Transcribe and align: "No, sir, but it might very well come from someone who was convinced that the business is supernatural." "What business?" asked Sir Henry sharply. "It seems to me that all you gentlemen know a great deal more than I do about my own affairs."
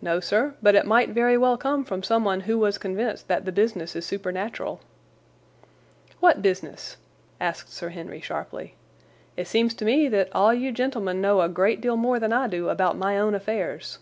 "No, 0.00 0.18
sir, 0.18 0.54
but 0.62 0.74
it 0.74 0.86
might 0.86 1.10
very 1.10 1.36
well 1.36 1.58
come 1.58 1.84
from 1.84 2.02
someone 2.02 2.40
who 2.48 2.58
was 2.58 2.78
convinced 2.78 3.28
that 3.28 3.44
the 3.44 3.52
business 3.52 3.94
is 3.94 4.06
supernatural." 4.06 4.80
"What 6.20 6.40
business?" 6.40 6.96
asked 7.38 7.70
Sir 7.70 7.90
Henry 7.90 8.22
sharply. 8.22 8.76
"It 9.36 9.46
seems 9.46 9.74
to 9.74 9.84
me 9.84 10.08
that 10.08 10.34
all 10.34 10.54
you 10.54 10.72
gentlemen 10.72 11.20
know 11.20 11.42
a 11.42 11.50
great 11.50 11.82
deal 11.82 11.98
more 11.98 12.18
than 12.18 12.32
I 12.32 12.46
do 12.48 12.70
about 12.70 12.96
my 12.96 13.18
own 13.18 13.34
affairs." 13.34 13.98